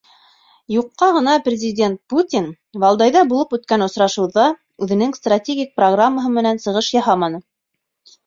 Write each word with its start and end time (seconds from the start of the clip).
Юҡҡа 0.75 1.07
ғына 1.17 1.33
Президент 1.47 1.99
Путин 2.13 2.47
Валдайҙа 2.83 3.21
булып 3.33 3.53
үткән 3.57 3.85
осрашыуҙа 3.87 4.45
үҙенең 4.85 5.13
стратегик 5.19 5.77
программаһы 5.81 6.33
менән 6.39 6.63
сығыш 6.67 6.89
яһаманы. 6.97 7.43